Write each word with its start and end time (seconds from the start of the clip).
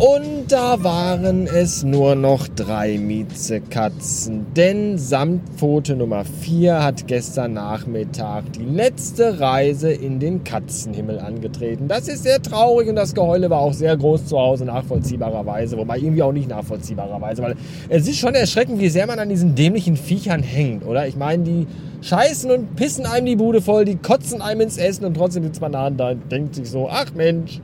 Leider 0.00 0.82
waren 0.82 1.46
es 1.46 1.84
nur 1.84 2.14
noch 2.14 2.48
drei 2.48 2.98
Miezekatzen, 2.98 4.46
denn 4.56 4.98
Samtpfote 4.98 5.94
Nummer 5.94 6.24
4 6.24 6.82
hat 6.82 7.06
gestern 7.06 7.52
Nachmittag 7.52 8.52
die 8.54 8.64
letzte 8.64 9.38
Reise 9.38 9.92
in 9.92 10.18
den 10.18 10.42
Katzenhimmel 10.42 11.20
angetreten. 11.20 11.86
Das 11.86 12.08
ist 12.08 12.24
sehr 12.24 12.42
traurig 12.42 12.88
und 12.88 12.96
das 12.96 13.14
Geheule 13.14 13.48
war 13.48 13.60
auch 13.60 13.74
sehr 13.74 13.96
groß 13.96 14.26
zu 14.26 14.38
Hause, 14.38 14.64
nachvollziehbarerweise, 14.64 15.76
wobei 15.76 15.98
irgendwie 15.98 16.22
auch 16.22 16.32
nicht 16.32 16.48
nachvollziehbarerweise, 16.48 17.42
weil 17.42 17.54
es 17.88 18.08
ist 18.08 18.18
schon 18.18 18.34
erschreckend, 18.34 18.80
wie 18.80 18.88
sehr 18.88 19.06
man 19.06 19.20
an 19.20 19.28
diesen 19.28 19.54
dämlichen 19.54 19.96
Viechern 19.96 20.42
hängt, 20.42 20.84
oder? 20.84 21.06
Ich 21.06 21.16
meine, 21.16 21.44
die 21.44 21.66
scheißen 22.00 22.50
und 22.50 22.74
pissen 22.74 23.06
einem 23.06 23.26
die 23.26 23.36
Bude 23.36 23.60
voll, 23.60 23.84
die 23.84 23.96
kotzen 23.96 24.42
einem 24.42 24.62
ins 24.62 24.78
Essen 24.78 25.04
und 25.04 25.14
trotzdem 25.14 25.44
sitzt 25.44 25.60
man 25.60 25.72
da 25.72 25.86
und 25.86 26.00
denkt 26.32 26.56
sich 26.56 26.68
so, 26.68 26.88
ach 26.90 27.12
Mensch, 27.14 27.60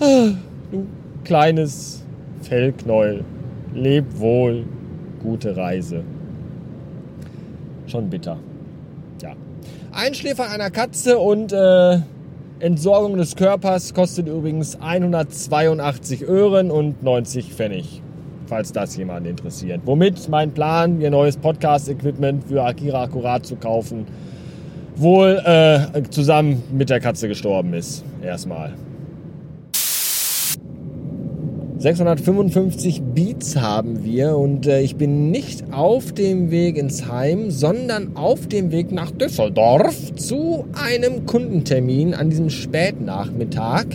du 0.00 0.36
kleines 1.24 2.04
Fellknäuel, 2.42 3.24
leb 3.74 4.04
wohl, 4.18 4.64
gute 5.22 5.56
Reise. 5.56 6.02
Schon 7.86 8.08
bitter. 8.08 8.38
Ja. 9.22 9.32
Einschläfer 9.92 10.50
einer 10.50 10.70
Katze 10.70 11.18
und 11.18 11.52
äh, 11.52 11.98
Entsorgung 12.60 13.16
des 13.16 13.36
Körpers 13.36 13.94
kostet 13.94 14.28
übrigens 14.28 14.80
182 14.80 16.22
Öhren 16.22 16.70
und 16.70 17.02
90 17.02 17.52
Pfennig. 17.52 18.02
Falls 18.46 18.72
das 18.72 18.96
jemand 18.96 19.26
interessiert. 19.26 19.82
Womit 19.84 20.28
mein 20.28 20.52
Plan, 20.52 21.00
ihr 21.00 21.10
neues 21.10 21.36
Podcast-Equipment 21.36 22.44
für 22.48 22.64
Akira 22.64 23.04
Akkurat 23.04 23.46
zu 23.46 23.56
kaufen, 23.56 24.06
wohl 24.96 25.40
äh, 25.44 26.02
zusammen 26.10 26.62
mit 26.72 26.90
der 26.90 27.00
Katze 27.00 27.28
gestorben 27.28 27.74
ist. 27.74 28.04
Erstmal. 28.22 28.74
655 31.80 33.00
Beats 33.14 33.56
haben 33.56 34.04
wir 34.04 34.36
und 34.36 34.66
äh, 34.66 34.82
ich 34.82 34.96
bin 34.96 35.30
nicht 35.30 35.72
auf 35.72 36.12
dem 36.12 36.50
Weg 36.50 36.76
ins 36.76 37.08
Heim, 37.10 37.50
sondern 37.50 38.18
auf 38.18 38.46
dem 38.48 38.70
Weg 38.70 38.92
nach 38.92 39.10
Düsseldorf 39.10 40.14
zu 40.14 40.66
einem 40.74 41.24
Kundentermin 41.24 42.12
an 42.12 42.28
diesem 42.28 42.50
Spätnachmittag. 42.50 43.86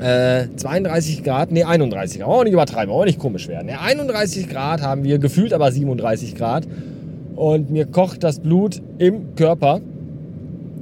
Äh, 0.00 0.46
32 0.54 1.24
Grad, 1.24 1.50
nee 1.50 1.64
31, 1.64 2.22
auch 2.22 2.44
nicht 2.44 2.52
übertreiben, 2.52 2.94
auch 2.94 3.04
nicht 3.04 3.18
komisch 3.18 3.48
werden. 3.48 3.66
Nee, 3.66 3.74
31 3.84 4.48
Grad 4.48 4.82
haben 4.82 5.02
wir, 5.02 5.18
gefühlt 5.18 5.52
aber 5.52 5.72
37 5.72 6.36
Grad 6.36 6.68
und 7.34 7.70
mir 7.70 7.86
kocht 7.86 8.22
das 8.22 8.38
Blut 8.38 8.80
im 8.98 9.34
Körper. 9.34 9.80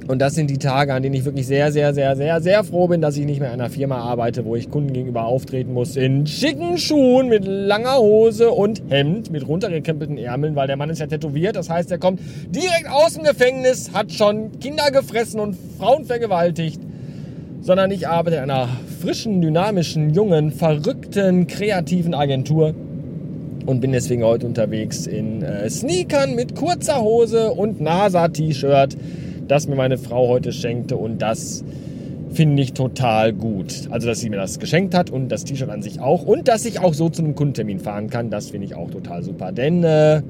Und 0.07 0.19
das 0.19 0.35
sind 0.35 0.51
die 0.51 0.59
Tage, 0.59 0.93
an 0.93 1.01
denen 1.01 1.15
ich 1.15 1.25
wirklich 1.25 1.47
sehr, 1.47 1.71
sehr, 1.71 1.91
sehr, 1.95 2.15
sehr, 2.15 2.39
sehr 2.39 2.63
froh 2.63 2.87
bin, 2.87 3.01
dass 3.01 3.17
ich 3.17 3.25
nicht 3.25 3.39
mehr 3.39 3.51
in 3.51 3.59
einer 3.59 3.71
Firma 3.71 3.97
arbeite, 3.97 4.45
wo 4.45 4.55
ich 4.55 4.69
Kunden 4.69 4.93
gegenüber 4.93 5.25
auftreten 5.25 5.73
muss 5.73 5.95
in 5.95 6.27
schicken 6.27 6.77
Schuhen 6.77 7.27
mit 7.27 7.45
langer 7.45 7.97
Hose 7.97 8.51
und 8.51 8.83
Hemd 8.89 9.31
mit 9.31 9.47
runtergekrempelten 9.47 10.19
Ärmeln, 10.19 10.55
weil 10.55 10.67
der 10.67 10.77
Mann 10.77 10.91
ist 10.91 10.99
ja 10.99 11.07
tätowiert. 11.07 11.55
Das 11.55 11.71
heißt, 11.71 11.89
er 11.89 11.97
kommt 11.97 12.19
direkt 12.49 12.87
aus 12.87 13.15
dem 13.15 13.23
Gefängnis, 13.23 13.93
hat 13.93 14.11
schon 14.11 14.59
Kinder 14.59 14.91
gefressen 14.91 15.39
und 15.39 15.57
Frauen 15.79 16.05
vergewaltigt. 16.05 16.79
Sondern 17.61 17.89
ich 17.89 18.07
arbeite 18.07 18.35
in 18.35 18.43
einer 18.43 18.69
frischen, 19.01 19.41
dynamischen, 19.41 20.11
jungen, 20.11 20.51
verrückten, 20.51 21.47
kreativen 21.47 22.13
Agentur 22.13 22.75
und 23.65 23.81
bin 23.81 23.91
deswegen 23.91 24.23
heute 24.23 24.45
unterwegs 24.45 25.07
in 25.07 25.41
äh, 25.41 25.67
Sneakern 25.67 26.35
mit 26.35 26.55
kurzer 26.55 27.01
Hose 27.01 27.49
und 27.49 27.81
NASA-T-Shirt 27.81 28.95
das 29.47 29.67
mir 29.67 29.75
meine 29.75 29.97
Frau 29.97 30.27
heute 30.27 30.51
schenkte 30.51 30.97
und 30.97 31.19
das 31.19 31.63
finde 32.33 32.61
ich 32.61 32.73
total 32.73 33.33
gut. 33.33 33.87
Also, 33.89 34.07
dass 34.07 34.19
sie 34.19 34.29
mir 34.29 34.37
das 34.37 34.59
geschenkt 34.59 34.93
hat 34.93 35.09
und 35.09 35.29
das 35.29 35.45
T-Shirt 35.45 35.69
an 35.69 35.81
sich 35.81 35.99
auch 35.99 36.23
und 36.23 36.47
dass 36.47 36.65
ich 36.65 36.79
auch 36.79 36.93
so 36.93 37.09
zu 37.09 37.23
einem 37.23 37.35
Kundentermin 37.35 37.79
fahren 37.79 38.09
kann, 38.09 38.29
das 38.29 38.49
finde 38.49 38.67
ich 38.67 38.75
auch 38.75 38.91
total 38.91 39.23
super. 39.23 39.51
Denn, 39.51 39.83
äh, 39.83 40.21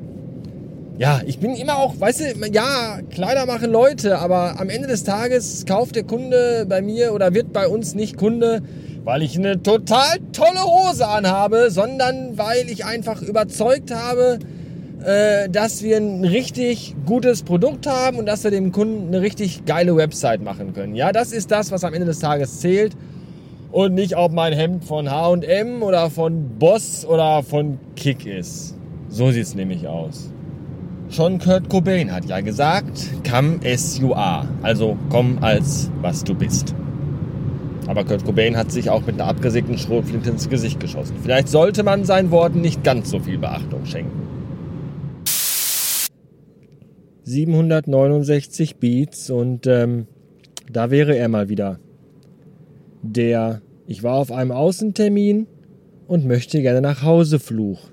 ja, 0.98 1.22
ich 1.26 1.40
bin 1.40 1.56
immer 1.56 1.78
auch, 1.78 2.00
weißt 2.00 2.22
du, 2.22 2.48
ja, 2.54 3.00
Kleider 3.10 3.46
machen 3.46 3.72
Leute, 3.72 4.20
aber 4.20 4.60
am 4.60 4.70
Ende 4.70 4.88
des 4.88 5.04
Tages 5.04 5.66
kauft 5.66 5.96
der 5.96 6.04
Kunde 6.04 6.66
bei 6.70 6.82
mir 6.82 7.14
oder 7.14 7.34
wird 7.34 7.52
bei 7.52 7.68
uns 7.68 7.96
nicht 7.96 8.18
Kunde, 8.18 8.62
weil 9.04 9.22
ich 9.22 9.38
eine 9.38 9.62
total 9.62 10.20
tolle 10.32 10.64
Hose 10.64 11.08
anhabe, 11.08 11.70
sondern 11.70 12.38
weil 12.38 12.70
ich 12.70 12.86
einfach 12.86 13.22
überzeugt 13.22 13.94
habe, 13.94 14.40
dass 15.06 15.84
wir 15.84 15.98
ein 15.98 16.26
richtig 16.26 16.96
gutes 17.06 17.44
Produkt 17.44 17.86
haben 17.86 18.18
und 18.18 18.26
dass 18.26 18.44
wir 18.44 18.50
dem 18.50 18.72
Kunden 18.72 19.08
eine 19.10 19.22
richtig 19.22 19.66
geile 19.66 19.96
Website 19.96 20.42
machen 20.42 20.74
können. 20.74 20.96
Ja, 20.96 21.12
das 21.12 21.32
ist 21.32 21.52
das, 21.52 21.72
was 21.72 21.84
am 21.84 21.94
Ende 21.94 22.08
des 22.08 22.20
Tages 22.20 22.60
zählt 22.60 22.98
und 23.72 23.94
nicht, 23.94 24.18
ob 24.18 24.32
mein 24.32 24.54
Hemd 24.54 24.84
von 24.84 25.12
H&M 25.12 25.84
oder 25.84 26.10
von 26.10 26.58
Boss 26.58 27.06
oder 27.06 27.44
von 27.44 27.78
Kick 27.96 28.26
ist. 28.26 28.76
So 29.10 29.30
sieht 29.32 29.44
es 29.44 29.54
nämlich 29.54 29.88
aus. 29.88 30.32
Schon 31.10 31.38
Kurt 31.38 31.70
Cobain 31.70 32.12
hat 32.12 32.26
ja 32.26 32.42
gesagt, 32.42 33.10
come 33.30 33.60
as 33.64 34.00
you 34.00 34.14
are, 34.14 34.48
also 34.64 34.98
komm 35.10 35.38
als 35.42 35.92
was 36.02 36.24
du 36.24 36.34
bist. 36.34 36.74
Aber 37.86 38.04
Kurt 38.04 38.26
Cobain 38.26 38.58
hat 38.58 38.72
sich 38.72 38.90
auch 38.90 39.06
mit 39.06 39.22
einer 39.22 39.30
abgesägten 39.30 39.78
Schrotflinte 39.78 40.32
ins 40.32 40.50
Gesicht 40.50 40.80
geschossen. 40.80 41.18
Vielleicht 41.22 41.50
sollte 41.50 41.84
man 41.84 42.06
seinen 42.06 42.32
Worten 42.32 42.62
nicht 42.62 42.84
ganz 42.84 43.12
so 43.12 43.20
viel 43.20 43.38
Beachtung 43.38 43.86
schenken. 43.86 44.35
769 47.26 48.78
Beats 48.78 49.32
und 49.32 49.66
ähm, 49.66 50.06
da 50.72 50.92
wäre 50.92 51.18
er 51.18 51.28
mal 51.28 51.50
wieder. 51.50 51.80
Der 53.02 53.62
Ich 53.88 54.04
war 54.04 54.16
auf 54.16 54.32
einem 54.32 54.52
Außentermin 54.52 55.48
und 56.08 56.26
möchte 56.26 56.62
gerne 56.62 56.82
nach 56.82 57.02
Hause 57.02 57.40
Fluch. 57.40 57.90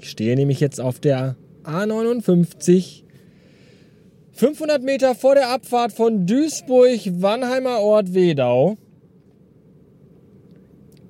Ich 0.00 0.10
stehe 0.10 0.34
nämlich 0.36 0.58
jetzt 0.58 0.80
auf 0.80 1.00
der 1.00 1.36
A59, 1.64 3.02
500 4.32 4.82
Meter 4.82 5.14
vor 5.14 5.34
der 5.34 5.50
Abfahrt 5.50 5.92
von 5.92 6.26
Duisburg, 6.26 6.98
Wannheimer 7.20 7.80
Ort 7.80 8.14
Wedau. 8.14 8.78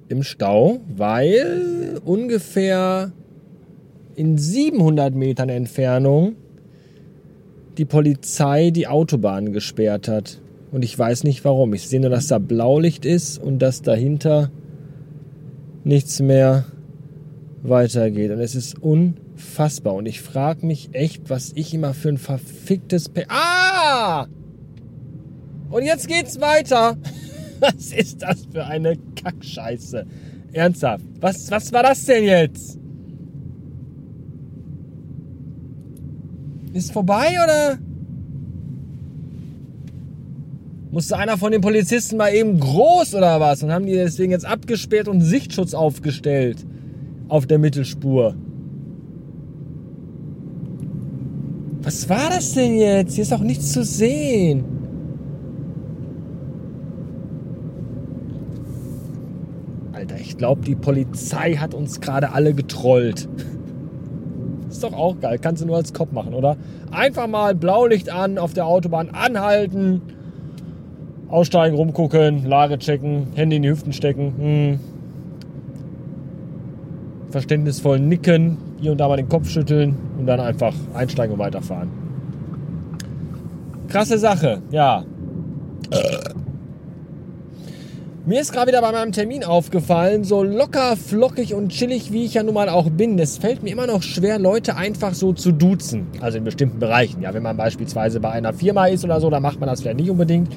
Im 0.08 0.24
Stau, 0.24 0.80
weil 0.88 2.00
ungefähr 2.04 3.12
in 4.16 4.36
700 4.36 5.14
Metern 5.14 5.48
Entfernung 5.48 6.34
die 7.78 7.84
Polizei 7.84 8.70
die 8.70 8.86
Autobahn 8.86 9.52
gesperrt 9.52 10.08
hat. 10.08 10.40
Und 10.70 10.84
ich 10.84 10.98
weiß 10.98 11.24
nicht 11.24 11.44
warum. 11.44 11.74
Ich 11.74 11.88
sehe 11.88 12.00
nur, 12.00 12.10
dass 12.10 12.28
da 12.28 12.38
Blaulicht 12.38 13.04
ist 13.04 13.38
und 13.38 13.58
dass 13.58 13.82
dahinter 13.82 14.50
nichts 15.84 16.20
mehr 16.20 16.66
weitergeht. 17.62 18.30
Und 18.30 18.40
es 18.40 18.54
ist 18.54 18.82
unfassbar. 18.82 19.94
Und 19.94 20.06
ich 20.06 20.20
frage 20.20 20.66
mich 20.66 20.90
echt, 20.92 21.28
was 21.28 21.52
ich 21.54 21.74
immer 21.74 21.94
für 21.94 22.08
ein 22.08 22.18
verficktes... 22.18 23.08
Pe 23.08 23.24
ah! 23.28 24.26
Und 25.70 25.84
jetzt 25.84 26.08
geht's 26.08 26.40
weiter. 26.40 26.96
Was 27.60 27.92
ist 27.92 28.22
das 28.22 28.46
für 28.52 28.64
eine 28.66 28.96
Kackscheiße? 29.14 30.04
Ernsthaft. 30.52 31.04
Was, 31.20 31.48
was 31.50 31.72
war 31.72 31.84
das 31.84 32.04
denn 32.04 32.24
jetzt? 32.24 32.81
Ist 36.72 36.92
vorbei 36.92 37.36
oder? 37.42 37.78
Musste 40.90 41.16
einer 41.16 41.38
von 41.38 41.52
den 41.52 41.60
Polizisten 41.60 42.16
mal 42.16 42.34
eben 42.34 42.60
groß 42.60 43.14
oder 43.14 43.40
was? 43.40 43.62
Und 43.62 43.72
haben 43.72 43.86
die 43.86 43.94
deswegen 43.94 44.32
jetzt 44.32 44.44
abgesperrt 44.44 45.08
und 45.08 45.22
Sichtschutz 45.22 45.74
aufgestellt 45.74 46.66
auf 47.28 47.46
der 47.46 47.58
Mittelspur. 47.58 48.34
Was 51.82 52.08
war 52.08 52.30
das 52.30 52.52
denn 52.52 52.76
jetzt? 52.76 53.14
Hier 53.14 53.22
ist 53.22 53.32
auch 53.32 53.40
nichts 53.40 53.72
zu 53.72 53.82
sehen. 53.84 54.64
Alter, 59.92 60.16
ich 60.16 60.36
glaube, 60.36 60.62
die 60.62 60.74
Polizei 60.74 61.54
hat 61.54 61.74
uns 61.74 62.00
gerade 62.00 62.32
alle 62.32 62.54
getrollt. 62.54 63.28
Doch 64.82 64.92
auch 64.92 65.20
geil. 65.20 65.38
Kannst 65.40 65.62
du 65.62 65.66
nur 65.66 65.76
als 65.76 65.92
Kopf 65.92 66.12
machen, 66.12 66.34
oder? 66.34 66.56
Einfach 66.90 67.26
mal 67.26 67.54
Blaulicht 67.54 68.10
an, 68.10 68.38
auf 68.38 68.52
der 68.52 68.66
Autobahn 68.66 69.10
anhalten, 69.10 70.02
aussteigen, 71.28 71.76
rumgucken, 71.76 72.44
Lage 72.46 72.78
checken, 72.78 73.28
Handy 73.34 73.56
in 73.56 73.62
die 73.62 73.70
Hüften 73.70 73.92
stecken. 73.92 74.34
Hm. 74.38 74.80
Verständnisvoll 77.30 77.98
nicken, 77.98 78.58
hier 78.80 78.92
und 78.92 78.98
da 78.98 79.08
mal 79.08 79.16
den 79.16 79.28
Kopf 79.28 79.48
schütteln 79.48 79.96
und 80.18 80.26
dann 80.26 80.40
einfach 80.40 80.74
einsteigen 80.94 81.32
und 81.34 81.38
weiterfahren. 81.38 81.88
Krasse 83.88 84.18
Sache, 84.18 84.60
ja. 84.70 85.04
Mir 88.24 88.40
ist 88.40 88.52
gerade 88.52 88.68
wieder 88.68 88.80
bei 88.82 88.92
meinem 88.92 89.10
Termin 89.10 89.42
aufgefallen, 89.42 90.22
so 90.22 90.44
locker, 90.44 90.96
flockig 90.96 91.54
und 91.54 91.70
chillig, 91.70 92.12
wie 92.12 92.24
ich 92.24 92.34
ja 92.34 92.44
nun 92.44 92.54
mal 92.54 92.68
auch 92.68 92.88
bin. 92.88 93.18
Es 93.18 93.36
fällt 93.36 93.64
mir 93.64 93.70
immer 93.70 93.88
noch 93.88 94.00
schwer, 94.04 94.38
Leute 94.38 94.76
einfach 94.76 95.12
so 95.12 95.32
zu 95.32 95.50
duzen. 95.50 96.06
Also 96.20 96.38
in 96.38 96.44
bestimmten 96.44 96.78
Bereichen. 96.78 97.20
Ja, 97.22 97.34
wenn 97.34 97.42
man 97.42 97.56
beispielsweise 97.56 98.20
bei 98.20 98.30
einer 98.30 98.52
Firma 98.52 98.86
ist 98.86 99.04
oder 99.04 99.20
so, 99.20 99.28
dann 99.28 99.42
macht 99.42 99.58
man 99.58 99.68
das 99.68 99.80
vielleicht 99.80 99.96
nicht 99.96 100.08
unbedingt. 100.08 100.52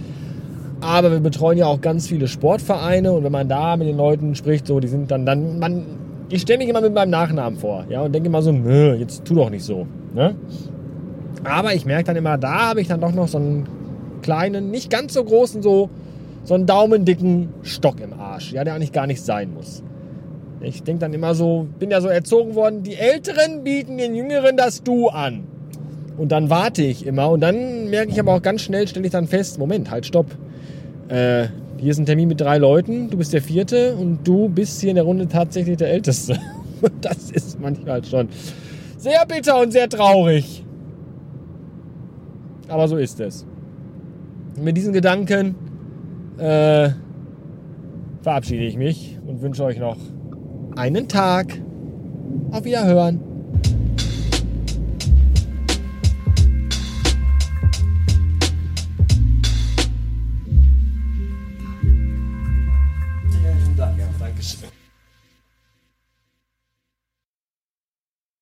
Aber 0.80 1.12
wir 1.12 1.20
betreuen 1.20 1.58
ja 1.58 1.66
auch 1.66 1.82
ganz 1.82 2.06
viele 2.06 2.28
Sportvereine 2.28 3.12
und 3.12 3.24
wenn 3.24 3.32
man 3.32 3.50
da 3.50 3.78
mit 3.78 3.88
den 3.88 3.98
Leuten 3.98 4.36
spricht, 4.36 4.68
so, 4.68 4.80
die 4.80 4.88
sind 4.88 5.10
dann, 5.10 5.26
dann, 5.26 5.58
man, 5.58 5.88
ich 6.30 6.44
stelle 6.44 6.60
mich 6.60 6.70
immer 6.70 6.82
mit 6.82 6.94
meinem 6.94 7.10
Nachnamen 7.10 7.58
vor, 7.58 7.86
ja, 7.90 8.02
und 8.02 8.14
denke 8.14 8.28
immer 8.28 8.44
so, 8.44 8.52
nö, 8.52 8.94
jetzt 8.94 9.26
tu 9.26 9.34
doch 9.34 9.50
nicht 9.50 9.64
so, 9.64 9.88
ne? 10.14 10.36
Aber 11.44 11.74
ich 11.74 11.86
merke 11.86 12.04
dann 12.04 12.16
immer, 12.16 12.38
da 12.38 12.70
habe 12.70 12.82
ich 12.82 12.88
dann 12.88 13.02
doch 13.02 13.12
noch 13.12 13.28
so 13.28 13.40
einen 13.40 13.68
kleinen, 14.22 14.70
nicht 14.70 14.92
ganz 14.92 15.16
so 15.16 15.24
großen, 15.24 15.64
so, 15.64 15.90
so 16.46 16.54
einen 16.54 16.66
daumendicken 16.66 17.50
Stock 17.64 18.00
im 18.00 18.14
Arsch, 18.14 18.54
ja, 18.54 18.64
der 18.64 18.76
eigentlich 18.76 18.94
gar 18.94 19.08
nicht 19.08 19.22
sein 19.22 19.54
muss. 19.54 19.84
Ich 20.62 20.84
denke 20.84 21.02
dann 21.02 21.14
immer 21.14 21.36
so, 21.36 21.68
bin 21.78 21.92
ja 21.92 22.00
so 22.00 22.08
erzogen 22.08 22.56
worden, 22.56 22.84
die 22.84 22.96
Älteren 22.96 23.64
bieten 23.64 23.98
den 23.98 24.16
Jüngeren 24.16 24.56
das 24.56 24.82
Du 24.82 25.10
an. 25.10 25.44
Und 26.18 26.32
dann 26.32 26.50
warte 26.50 26.82
ich 26.82 27.06
immer 27.06 27.30
und 27.30 27.42
dann 27.42 27.90
merke 27.90 28.12
ich 28.12 28.20
aber 28.20 28.34
auch 28.34 28.42
ganz 28.42 28.62
schnell, 28.62 28.88
stelle 28.88 29.06
ich 29.06 29.12
dann 29.12 29.28
fest, 29.28 29.60
Moment, 29.60 29.92
halt, 29.92 30.06
stopp 30.06 30.28
äh, 31.10 31.48
hier 31.78 31.92
ist 31.92 32.00
ein 32.00 32.06
Termin 32.06 32.30
mit 32.30 32.42
drei 32.42 32.58
Leuten, 32.58 33.10
du 33.10 33.18
bist 33.18 33.34
der 33.34 33.42
vierte 33.42 33.96
und 33.96 34.26
du 34.26 34.50
bist 34.50 34.80
hier 34.82 34.92
in 34.92 34.96
der 34.96 35.04
Runde 35.04 35.28
tatsächlich 35.28 35.78
der 35.78 35.90
Älteste. 35.90 36.40
Das 37.02 37.32
ist 37.32 37.60
manchmal 37.60 38.04
schon 38.04 38.28
sehr 38.98 39.26
bitter 39.26 39.60
und 39.60 39.72
sehr 39.72 39.90
traurig. 39.90 40.64
Aber 42.68 42.88
so 42.88 42.98
ist 42.98 43.20
es. 43.22 43.46
mit 44.62 44.78
diesen 44.78 44.94
Gedanken 44.94 45.56
äh, 46.38 46.90
verabschiede 48.22 48.64
ich 48.64 48.78
mich 48.78 49.18
und 49.26 49.42
wünsche 49.42 49.64
euch 49.64 49.80
noch 49.80 49.98
einen 50.76 51.08
Tag. 51.08 51.60
Auf 52.52 52.66
Wiederhören. 52.66 53.25